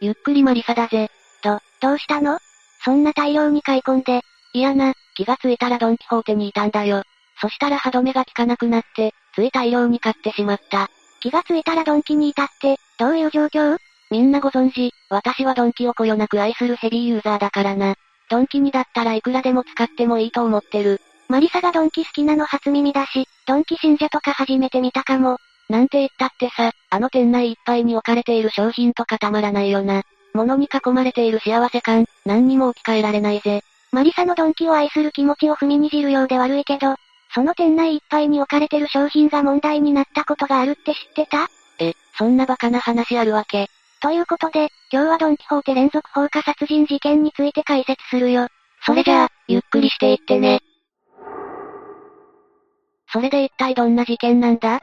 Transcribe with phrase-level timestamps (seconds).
[0.00, 1.10] ゆっくりマリサだぜ。
[1.42, 2.38] ど、どうしたの？
[2.84, 4.22] そんな大量に買い込んで。
[4.54, 7.02] いやな、気がついたらドンキホーテにいたんだよ。
[7.40, 10.88] そしたら歯止めが効かなくなって、つい大量に買ってしまった。
[11.20, 13.76] 気がついたらドンキにいたって、どういう状況？
[14.10, 17.94] みんなご存知、私はドンキをこよなく愛するヘビーユーザーだからな。
[18.30, 21.00] ドンキにだったらいくらでも使ってもいいと思ってる。
[21.28, 25.36] マリサがドンキ好きなの初耳だし、ドンキ信者とか初めて見たかも。
[25.70, 30.02] なんて言ったってさ、あの店内いっぱいに置かれている商品とかたまらないよな。
[30.34, 33.62] 物に囲まれている幸せ感、何にも置き換えられないぜ。
[33.92, 36.96] マリサのドンキを愛する気持ちを踏みにじるようで悪いけど、
[37.32, 41.46] その店内いっぱいに置かれてる商品が問題になったことがあるって知ってた？
[41.78, 43.68] え、そんなバカな話あるわけ。
[44.02, 48.48] ということで、今日はドンキホーテ連続放火殺人事件について解説するよ。
[48.84, 50.60] それじゃあ、ゆっくりしていってね。
[53.12, 54.76] それで一体どんな事件なんだ？
[54.76, 54.78] え、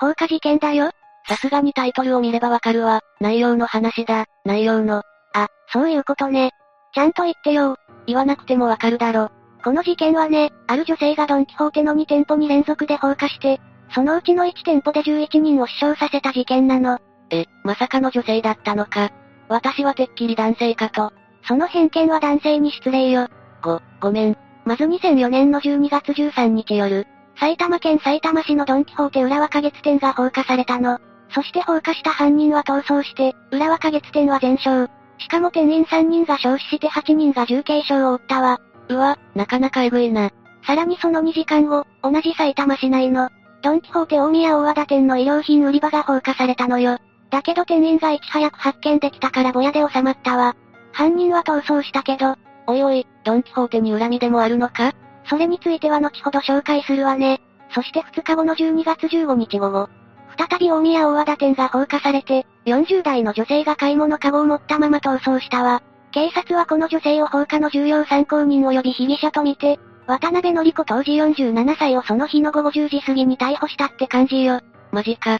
[0.00, 0.90] 放火事件だよ。
[1.28, 3.02] さすがにタイトルを見ればわかるわ。
[3.20, 5.02] 内容の話だ、内容の。
[5.34, 6.52] あ、そういうことね。
[6.94, 7.76] ちゃんと言ってよ。
[8.06, 9.30] 言わなくてもわかるだろ。
[9.62, 13.60] この事件はね、ある女性がドンキホーテの2店舗に連続で放火して、
[13.94, 16.98] そのうちの1店舗で11人を死傷させた事件なの。
[17.30, 19.10] え、まさかの女性だったのか。
[19.48, 21.12] 私はてっきり男性かと。
[21.46, 23.28] その偏見は男性に失礼よ。
[23.62, 24.36] ご、ごめん。
[24.64, 27.06] まず2004年の12月13日夜、
[27.40, 30.98] 埼玉県埼玉市のドンキホーテ浦和花月店が放火されたの。
[31.30, 34.92] そして放火した犯人は逃走して、浦和花月店は全焼。
[35.16, 38.60] しかも店員3人が焼死して8人が重軽傷を負ったわ。
[38.90, 40.30] うわ、なかなかエグいな。
[40.66, 43.30] さらにその2時間後、同じ埼玉市内の、
[43.62, 46.98] ドンキホーテ大宮大和田店の衣料品売り場が放火されたのよ。
[47.30, 50.56] だけど店員がいち早く発見できたからぼやで収まったわ。
[50.92, 54.92] 犯人は逃走したけど、おいおい、ドンキホーテに恨みでもあるのか？
[55.30, 57.40] それについては後ほど紹介するわね。
[57.72, 59.88] そして2日後の12月15日午後、
[60.36, 65.82] 再び大宮大和田店が放火されて、40代の女性が買い物カゴを持ったまま逃走したわ。
[66.10, 74.60] 警察はこの女性を放火の重要参考人及び被疑者とみて、渡辺則子当時47歳をその日の午後10時過ぎに逮捕したって感じよ。
[74.90, 75.38] マジか。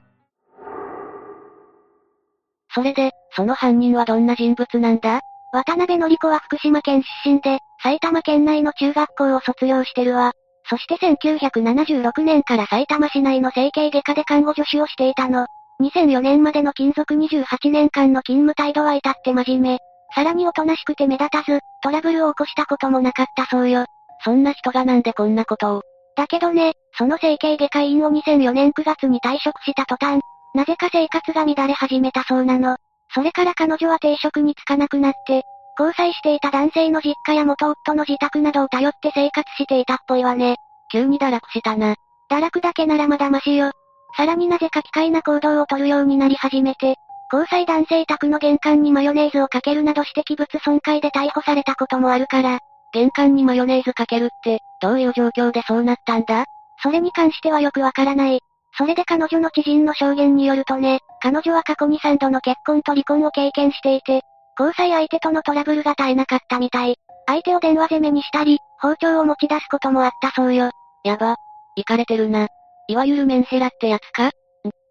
[2.72, 5.20] それで、その犯人はどんな人物なんだ？
[5.52, 10.32] 渡辺則子は福島県出身で、埼玉県内の中学校を卒業してるわ。
[10.68, 15.46] そして1976年から埼玉市内の整形外科で看護助手をしていたの。
[15.80, 19.78] 2004年までの勤続28年間の勤務態度は至って真面目。
[20.14, 23.86] さらにおとなしくて目立たず、トラブルを起こしたこともなかったそうよ。
[24.22, 25.82] そんな人がなんでこんなことを。
[26.16, 30.20] だけどね、その整形外科医院を2004年9月に退職した途端、
[30.54, 32.76] なぜか生活が乱れ始めたそうなの。
[33.14, 35.42] それから彼女は定職に就かなくなって、
[35.78, 40.56] 交際していた男性の実家や元夫の自宅などを頼って生活していたっぽいわね。
[40.92, 41.94] 急に堕落したな。
[42.30, 43.72] 堕落だけならまだマシよ。
[44.16, 46.96] さらになぜか機械な行動をとるようになり始めて、
[47.32, 52.58] 交際男性宅の玄関にマヨネーズをかけるなどして器物損壊で逮捕されたこともあるから、
[52.92, 56.44] 玄関にマヨネーズかけるって、どういう状況でそうなったんだ？
[56.82, 58.40] それに関してはよくわからない。
[58.76, 64.22] それで彼女の知人の証言によるとね、彼女は過去に3度の結婚と離婚を経験していて、
[64.58, 66.96] 交際相手とのトラブルが絶えなかったみたい。
[67.26, 70.70] 相手を電話攻めにしたり、包丁を持ち出すこともあったそうよ。
[71.04, 71.36] やば。
[71.76, 72.48] 行かれてるな。
[72.88, 74.28] いわゆるメンヘラってやつか？
[74.28, 74.30] ん？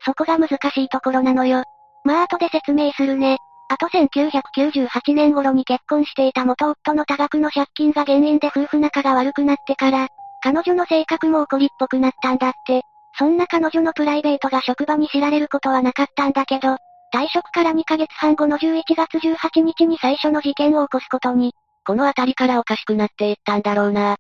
[0.06, 1.64] そこが難しいところなのよ。
[2.04, 3.38] まあ後で説明するね。
[3.72, 10.08] あと1998年頃に結婚していた元夫の多額の借金が原因で夫婦仲が悪くなってから、
[10.42, 12.82] 彼女の性格も怒りっぽくなったんだって。
[13.20, 16.78] そんな彼女のプライベートが職場に知られることはなかったんだけど、
[17.14, 21.54] 退職から2ヶ月半後の11月18日に最初の事件を起こすことに、
[21.86, 24.16] この辺りからおかしくなっていったんだろうな。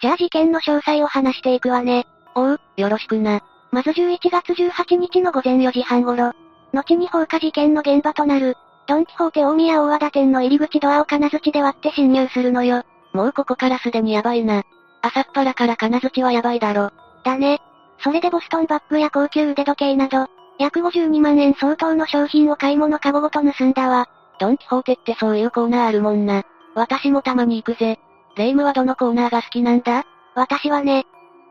[0.00, 2.04] じゃあ事件の詳細を話していくわね。
[2.36, 3.40] おう、よろしくな。
[3.72, 6.32] まず11月18日の午前4時半頃、
[6.72, 8.54] 後に放火事件の現場となる、
[8.86, 12.84] ドンキホーテ大宮大和田店の入り口ドアを金槌で割って侵入するのよ。
[13.12, 14.62] もうここからすでにやばいな。
[15.02, 16.90] 朝っぱらから金槌はやばいだろ。
[17.24, 17.60] だね。
[18.02, 20.28] それでボストンバッグや高級腕時計など、
[20.58, 24.08] 約52万円相当の商品を買い物かごごと盗んだわ。
[24.40, 26.42] ドンキホーテってそういうコーナーあるもんな。
[26.74, 27.98] 私もたまに行くぜ。
[28.36, 30.04] レイムはどのコーナーが好きなんだ？
[30.34, 31.00] 私はね。
[31.00, 31.04] っ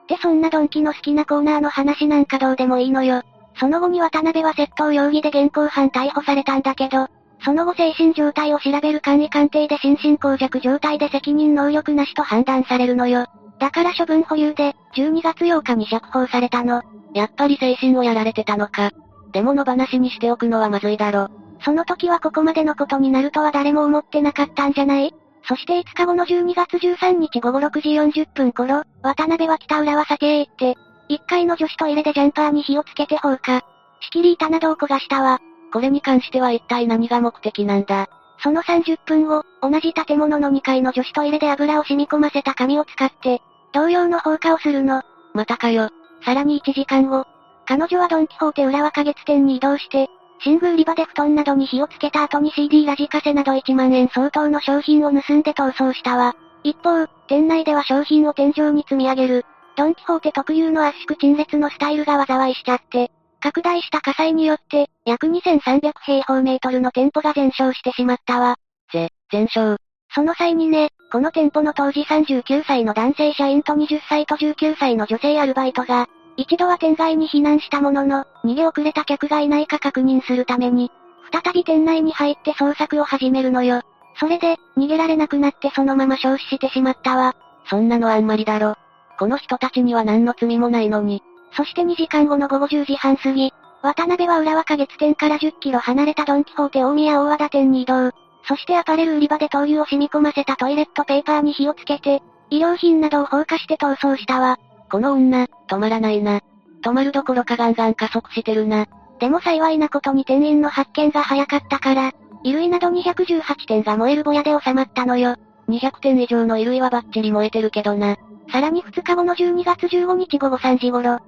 [0.07, 3.23] てそんなドンキの好きなコーナーの話なんかどうでもいいのよ。
[3.59, 7.07] その後に渡辺は窃盗容疑で現行犯逮捕されたんだけど、
[7.43, 13.27] その後精神状態を調べる簡易鑑定で心神耗弱状態で責任能力なしと判断されるのよ。
[13.59, 16.83] だから処分保留で、12月8日に釈放されたの。
[17.13, 18.91] やっぱり精神をやられてたのか。
[19.31, 21.29] でも野放しにしておくのはまずいだろ。
[21.63, 25.13] その時はここまでのことになるとは誰も思ってなかったんじゃない？
[25.47, 27.89] そして5日後の12月13日午後6時
[28.21, 30.75] 40分頃、渡辺は北浦和酒へ行って、
[31.09, 33.63] 1階の女子トイレでジャンパーに火をつけて放火。
[34.01, 35.39] 仕切り板などを焦がしたわ。
[35.71, 38.07] これに関しては一体何が目的なんだ？
[38.39, 43.41] その30分後、同じ建物の2階の女子トイレで油を染み込ませた紙を使って、
[43.73, 45.01] 同様の放火をするの。
[45.33, 45.89] またかよ。
[46.23, 47.25] さらに1時間後、
[47.65, 50.07] 彼女はドンキホーテ浦和花月店に移動して、
[50.45, 56.35] 寝具売り場で布団などに火をつけた後に CD ラジカセなど1万円相当の商品を盗んで逃走したわ。
[56.63, 59.45] 一方、店内では商品を天井に積み上げる。
[59.75, 63.11] ドンキホーテ特有の圧縮陳列のスタイルが災いしちゃって、
[63.41, 68.57] 拡大した火災によって、約2300平方メートルの店舗が全焼してしまったわ。
[68.91, 69.81] ぜ、全焼。
[70.13, 76.07] その際にね、この店舗の当時39歳の男性社員と20歳と19歳の女性アルバイトが、
[76.37, 80.91] 一度は店外に避難したものの、逃げ遅れた客がいないか確認するために、
[81.31, 83.81] 再び店内に入って捜索を始めるのよ。
[84.19, 87.35] それで、逃げられなくなってそのまま焼死してしまったわ。
[87.69, 88.75] そんなのあんまりだろ。
[89.19, 91.21] この人たちには何の罪もないのに。
[91.51, 93.51] そして2時間後の午後10時半過ぎ、
[93.81, 98.11] 渡辺は浦和花月店から10キロ離れたドンキホーテ大宮大和田店に移動。
[98.47, 104.57] そしてアパレル売り場で灯油を染み込ませたトイレットペーパーに火をつけて、衣料品などを放火して逃走したわ。
[104.89, 106.41] この女、止まらないな。
[106.81, 108.85] 止まるどころかガンガン加速してるな。
[109.19, 112.13] でも幸いなことに店員の発見が早かったから、
[112.43, 115.35] 衣類など218点が燃えるぼやで収まったのよ。
[115.67, 118.15] 200点以上の衣類はバッチリ燃えてるけどな。
[118.49, 121.19] さらに2日後の12月15日午後3時頃、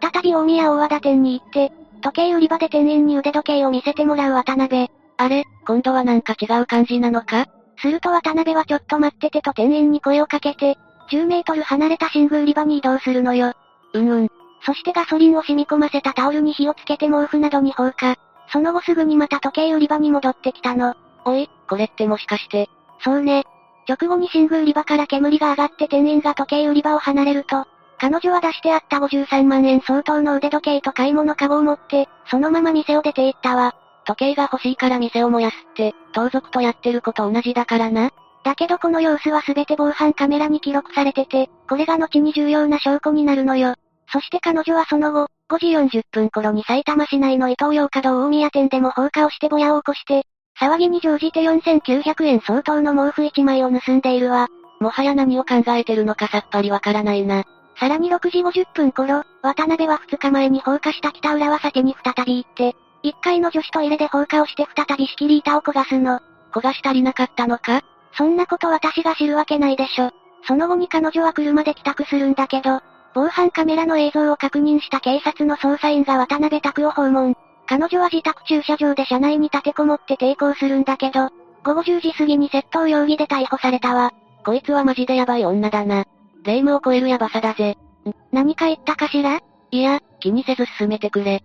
[0.00, 4.88] 再び大宮大和田店に行って、時計売り場で店員に腕時計を見せてもらう渡辺。
[5.16, 7.46] あれ、今度はなんか違う感じなのか？
[7.80, 10.76] すると渡辺はちょっと待っててと店員に声をかけて、
[11.10, 13.52] 10メートル離れた寝具売り場に移動するのよ。
[13.94, 14.28] うんうん。
[14.62, 18.16] そしてガソリンを染み込ませたタオルに火をつけて毛布などに放火。
[18.52, 20.94] その後すぐにまた時計売り場に戻ってきたの。
[21.24, 22.68] おい、これってもしかして。
[23.00, 23.44] そうね。
[23.88, 27.64] 直後に寝具売り場から煙が上がって店員が時計売り場を離れると、
[28.00, 33.74] 彼女は出してあった53万円相当の腕時計と買い物カゴを持って、そのまま店を出て行ったわ。
[34.06, 38.10] 時計が欲しいから店を燃やすって、盗賊とやってること同じだからな。
[38.44, 43.74] だけどこの様子は全て防犯カメラに記録されてて、これが後に重要な証拠になるのよ。
[44.10, 50.22] そして彼女はその後、5時40分頃に埼玉市内の伊東洋華堂大宮店でも放火をしてぼやを起こして、
[50.58, 54.48] 騒ぎに乗じて4900円相当の毛布1枚を盗んでいるわ。
[54.80, 57.44] もはや何を考えてるのかさっぱりわからないな。
[57.78, 66.20] さらに6時50分頃、渡辺は2日前に放火した北浦和酒に再び行って、1階の女子トイレで放火をして再び仕切り板を焦がすの。
[66.52, 67.82] 焦がし足りなかったのか？
[68.14, 70.10] そんなこと私が知るわけないでしょ。
[70.46, 72.80] その後に彼女は車で帰宅するんだけど、
[73.14, 77.36] 防犯カメラの映像を確認した警察の捜査員が渡辺宅を訪問。
[77.66, 81.28] 彼女は自宅駐車場で車内に立てこもって抵抗するんだけど、
[81.64, 84.12] 午後10時過ぎに窃盗容疑で逮捕されたわ。
[84.44, 86.04] こいつはマジでヤバい女だな。
[86.44, 87.72] 霊夢を超えるヤバさだぜ。
[87.72, 87.76] ん、
[88.32, 89.40] 何か言ったかしら？
[89.70, 91.42] いや、気にせず進めてくれ。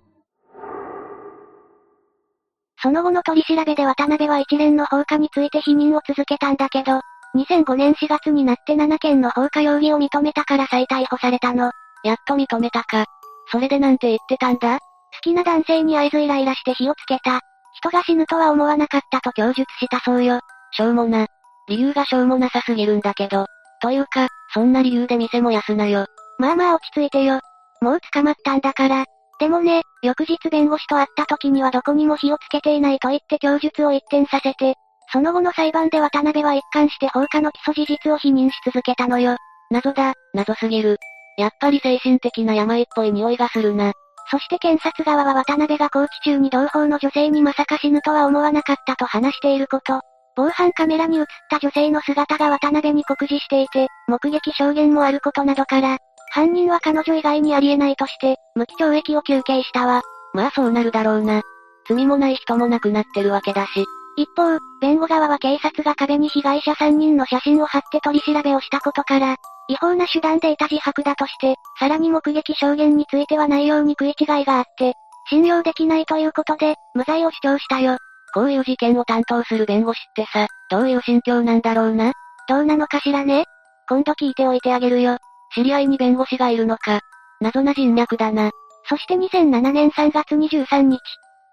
[2.81, 7.01] その後の取り調べで渡辺は一連の放火について否認を続けたんだけど、
[7.35, 11.71] 2005年4月になって7件の放火容疑を認めたから再逮捕されたの。
[12.03, 13.05] やっと認めたか。
[13.51, 14.79] それでなんて言ってたんだ？
[14.79, 14.81] 好
[15.21, 17.39] きな男性に合図イライラして火をつけた。
[17.75, 20.39] 人が死ぬとは思わなかったと供述したそうよ。
[20.71, 21.27] しょうもな。
[21.67, 23.47] 理由がしょうもなさすぎるんだけど。
[23.83, 26.05] というか、そんな理由で店も休なよ。
[26.39, 27.41] まあまあ落ち着いてよ。
[27.81, 29.03] もう捕まったんだから。
[29.39, 34.75] でもね、翌日弁護士と会った時にはどこにも火をつけていないと言って供述を一転させて、
[35.11, 39.35] その後の裁判で渡辺は一貫して放火の基礎事実を否認し続けたのよ。
[39.69, 40.97] 謎だ、謎すぎる。
[41.37, 43.91] やっぱり精神的な病っぽい匂いがするな。
[44.31, 49.99] そして検察側は渡辺が拘置中に同胞の女性にまさか死ぬとは思わなかったと話していること、
[50.35, 55.97] 防犯カメラに映った女性の姿が渡辺に酷似していて、目撃証言もあることなどから、
[56.31, 60.01] 犯人は彼女以外にありえないとして、無期懲役を求刑したわ。
[60.33, 61.41] まあそうなるだろうな。
[61.87, 63.85] 罪もない人も亡くなってるわけだし。
[64.15, 69.35] 一方、弁護側は警察が壁に被害者3人の写真を貼って取り調べをしたことから、
[69.67, 74.93] 違法な手段で得た自白だとして、さらに目撃証言については内容に食い違いがあって、
[75.29, 77.97] 信用できないということで、無罪を主張したよ。
[78.33, 82.13] こういう事件を担当する弁護士ってさ、どういう心境なんだろうな？
[82.49, 83.45] どうなのかしらね？
[83.87, 85.17] 今度聞いておいてあげるよ。
[85.53, 87.01] 知り合いに弁護士がいるのか。
[87.41, 88.51] 謎な人脈だな。
[88.89, 90.99] そして2007年3月23日、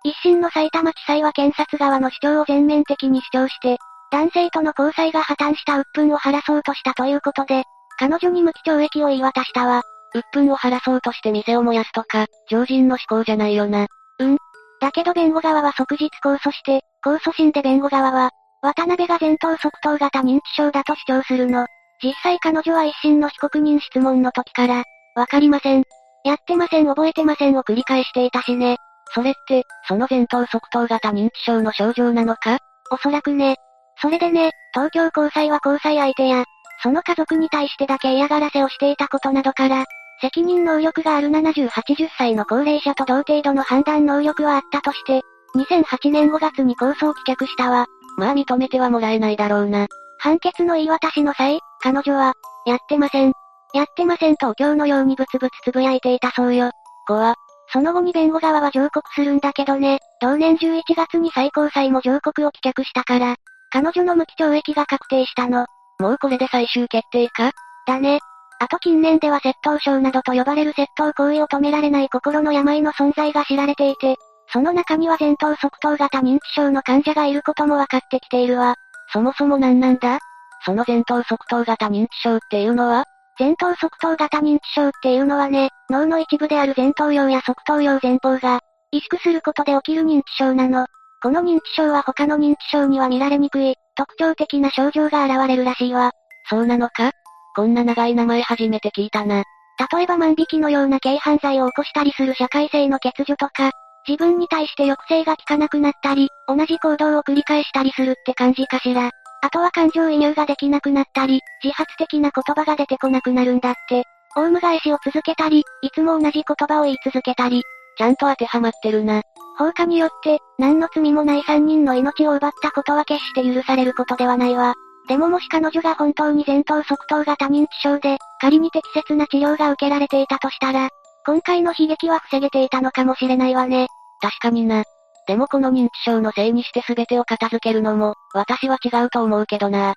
[0.04, 3.76] 一審の埼玉地裁は検察側の主張を全面的に主張して、
[4.10, 7.64] 男性との交際が破綻した鬱憤を晴らそうとしたということで、
[7.98, 9.82] 彼女に無期懲役を言い渡したわ。
[10.14, 13.86] 鬱憤を晴らそうとして店を燃やすとか、常人の思考じゃないよな。
[14.18, 14.38] うん？
[14.80, 18.30] だけど弁護側は即日控訴して、控訴審で弁護側は、
[18.62, 21.66] 渡辺が前頭側頭型認知症だと主張するの。
[22.02, 24.84] 実際彼女は一審の被告人質問の時から、
[25.14, 25.84] わかりません。
[26.24, 28.76] やってません覚えてませんを繰り返していたしね。
[29.14, 32.58] それって、その前頭側頭型認知症の症状なのか？
[32.90, 33.56] おそらくね。
[34.00, 36.44] それでね、東京高裁は交際相手や、
[36.82, 39.84] その家族に対してだけ嫌がらせをしていたことなどから、
[40.20, 45.22] 責任能力がある70、80歳の高齢者と同程度の判断能力はあったとして、
[45.56, 47.86] 2008年5月に控訴を棄却したわ。
[48.16, 49.86] まあ認めてはもらえないだろうな。
[50.18, 52.34] 判決の言い渡しの際、彼女は、
[52.66, 53.32] やってません。
[53.72, 56.70] やってませんと今日のようにブツブツつぶやいていたそうよ。
[57.06, 57.34] 怖。
[57.72, 63.36] その後に弁護側は上告するんだけどね、同年11月に最高裁も上告を棄却したから、
[63.70, 65.66] 彼女の無期懲役が確定したの。
[65.98, 67.52] もうこれで最終決定か？
[67.86, 68.18] だね。
[68.62, 74.16] あと近年では窃盗症などと呼ばれる窃盗行為を止められない心の病の存在が知られていて、
[74.52, 78.74] その中には前頭側頭型認知症の患者がいることも分かってきているわ。
[79.12, 80.18] そもそも何なんだ？
[80.66, 83.04] その前頭側頭型認知症っていうのは？
[83.38, 88.60] 前頭側頭型認知症っていうのはね、脳の一部である前頭葉や側頭葉前方が、
[88.92, 90.84] 萎縮することで起きる認知症なの。
[91.22, 96.10] この認知症は他の認知症には見られにくい、特徴的な症状が現れるらしいわ。
[96.50, 97.12] そうなのか？
[97.60, 99.44] こんな長い名前初めて聞いたな。
[99.92, 103.72] 例えば万引きのような軽犯罪を起こしたりする社会性の欠如とか、
[104.08, 109.10] 自分に対して抑制が効かなくなったり、同じ行動を繰り返したりするって感じかしら。
[109.42, 114.04] あとは感情移入ができなくなったり、自発的な言葉が出てこなくなるんだって。
[114.36, 117.62] オウム返しを続けたり、いつも同じ言葉を言い続けたり、
[117.98, 119.20] ちゃんと当てはまってるな。
[119.58, 124.76] 放火によって、何の罪もない3人の命を奪ったことは決して許されることではないわ。
[125.10, 130.88] でももし彼女が本当に前頭側頭型認知症で、仮に適切な治療が受けられていたとしたら、
[131.26, 133.88] 今回の悲劇は防げていたのかもしれないわね。
[134.20, 134.84] 確かにな。
[135.26, 139.94] でもこの認知症のせいにして全てを片付けるのも、私は違うと思うけどな。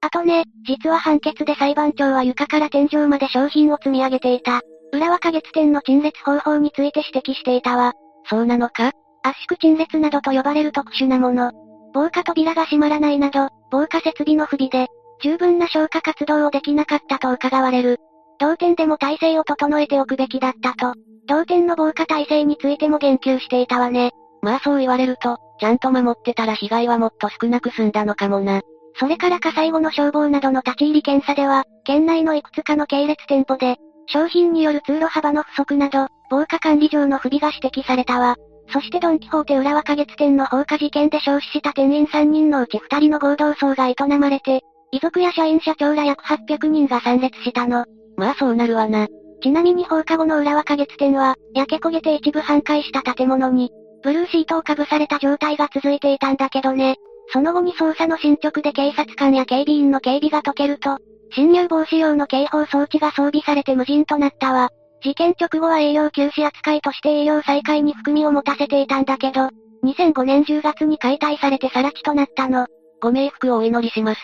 [0.00, 4.60] あとね、実は判決で裁判長は床から天井まで商品を積み上げていた。
[4.92, 7.92] 裏は花月店の陳列方法について指摘していたわ。
[8.28, 8.90] そうなのか？
[9.22, 11.52] 圧縮陳列などと呼ばれる特殊なもの。
[11.92, 14.88] 防火扉が閉まらないなど、防火設備の不備で、
[15.22, 17.98] 十分な消火活動をできなかったと伺われる。
[18.38, 20.94] 同店でも体制を整えておくべきだったと、
[21.26, 24.12] 同店の防火体制についても言及していたわね。
[24.42, 28.62] まあそう言われると、ちゃんと守ってたら被害はもっと少なく済んだのかもな。
[28.98, 38.36] それから火災後の消防などの立ち入り検査では、県内のいくつかの系列店舗で、商品による通路幅の不足など、防火管理上の不備が指摘されたわ。
[38.72, 44.62] そしてドンキホーテ浦和花月店の放火事件で焼死した店員3人のうち2人の合同葬が営まれて、
[44.92, 47.84] 遺族や社員社長ら約800人が参列したの。
[48.16, 49.08] まあそうなるわな。
[49.42, 53.70] ちなみに放課後の浦和花月店は、焼け焦げて一部半壊した建物に、
[54.02, 56.96] ブルーシートをかぶされた状態が続いていたんだけどね。
[57.32, 60.98] その後に捜査の進捗で警察官や警備員の警備が解けると、
[61.32, 64.70] 侵入防止用の警報装置が装備されて無人となったわ。
[65.02, 69.48] 事件直後は営業休止扱いとして営業再開に含みを持たせていたんだけど、
[69.82, 72.66] 2005年10月に解体されて更地となったの。
[73.00, 74.20] ご冥福をお祈りします。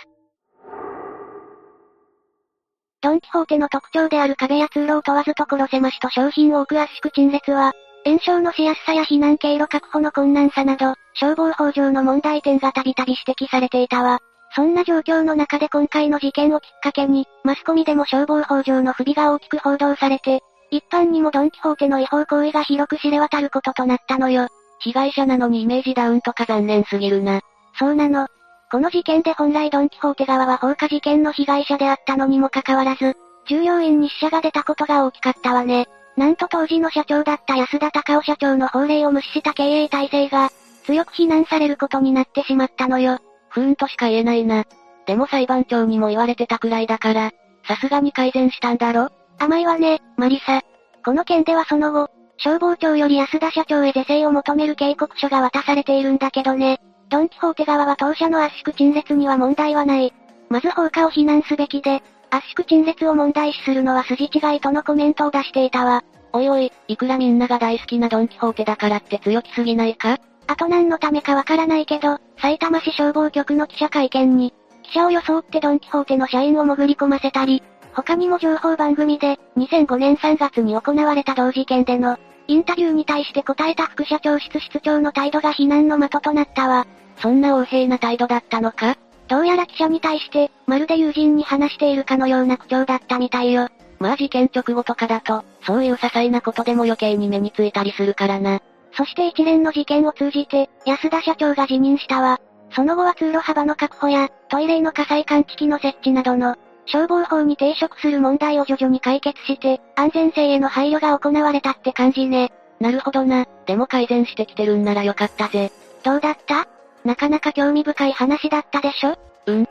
[3.00, 7.72] ドンキホーテの特徴である壁や通路を問わず所狭しと商品を置く圧縮陳列は、
[8.04, 14.18] 炎症のしやすさや避難経路確保の困難さなど、消防法上の問題点がたびたび指摘されていたわ。
[14.54, 20.40] そんな状況の中で今回の事件をきっかけに、マスコミでも消防法上の不備が大きく報道されて、
[20.76, 24.48] 一般にもドンキホーテの違法行為が広く知れ渡ることとなったのよ。
[24.80, 27.40] 被害者なのにイメージダウンとか残念すぎるな。
[27.78, 28.26] そうなの。
[28.70, 33.16] この事件で本来ドンキホーテ側は放火事件の被害者であったのにもかかわらず、
[33.48, 35.86] 従業員に死者が出たことが大きかったわね。
[36.16, 40.50] なんと当時の社長だった安田隆夫社長の法令を無視した経営体制が、
[40.84, 43.18] 強く非難されることになってしまったのよ。
[43.50, 44.64] 不運としか言えないな。
[45.06, 47.30] でも裁判長にも言われてたくらいだから、
[47.66, 49.10] さすがに改善したんだろ？
[49.38, 50.62] 甘いわね、マリサ。
[51.04, 56.80] この件ではその後、消防庁より安田社長へ是正を求める警告書が渡されているんだけどね。
[57.08, 60.12] ドンキホーテ側は当社の圧縮陳列には問題はない。
[60.48, 66.02] まず放火を非難すべきで、圧縮陳列を問題視するのは筋違いとのコメントを出していたわ。
[66.32, 70.18] おいおい、いくらみんなが大好きなドンキホーテだからって強気すぎないか？
[70.48, 77.62] あと何のためかわからないけど、埼玉市消防局の記者会見に、記者を装ってドンキホーテの社員を潜り込ませたり、
[77.96, 86.86] 他にも情報番組で、2005年3月に行われた同事件での、インタビューに対して答えた副社長室室長の態度が非難の的となったわ。
[87.16, 88.98] そんな横柄な態度だったのか？
[89.28, 93.68] どうやら記者に対して、まるで友人に話しているかのような口調だったみたいよ。
[93.98, 98.60] まあ事件直後とかだと、そういう些細なことでも余計に目についたりするからな。
[98.92, 102.40] そして一連の事件を通じて、安田社長が辞任したわ。
[102.72, 112.52] その後は通路幅の確保や、トイレの火災感知器の設置などの、消防法に抵触する問題を徐々に解決して、安全性への配慮が行われたって感じね。
[112.80, 113.46] なるほどな。
[113.66, 115.72] でも改善してきてるんならよかったぜ。
[116.04, 116.68] どうだった？
[117.04, 119.16] なかなか興味深い話だったでしょ？
[119.46, 119.64] うん。
[119.64, 119.68] し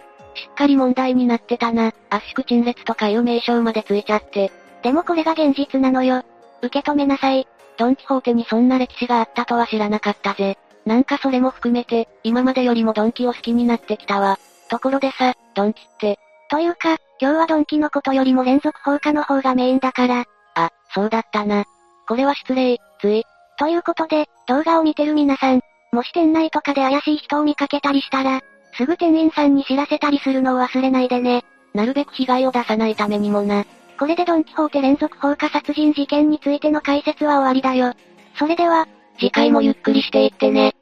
[0.51, 1.93] っかり問題になってたな。
[2.09, 4.51] 圧縮陳列とかいう名称までついちゃって。
[4.83, 6.23] でもこれが現実なのよ。
[6.61, 7.47] 受け止めなさい。
[7.77, 10.57] ドンキホーテにそんな歴史があったとは知らなかったぜ。
[10.85, 14.37] なんかそれも含めて、今までよりもドンキを好きになってきたわ。
[14.69, 16.19] ところでさ、ドンキって。
[16.49, 20.25] というか、今日はドンキのことよりも連続放火の方がメインだから。
[20.55, 21.65] あ、そうだったな。
[22.07, 23.23] これは失礼、つい。
[23.57, 25.61] ということで、動画を見てる皆さん、
[25.93, 28.41] もし店内とかで怪しい人を見かけたりしたら、
[28.77, 31.45] すぐ店員さんに知らせたりするのを忘れないでね。
[31.73, 33.65] なるべく被害を出さないためにもな。
[33.97, 37.93] これでドンキホーテ連続放火殺人事件についての解説は終わりだよ。
[38.37, 40.75] それでは、次回もゆっくりしていってね。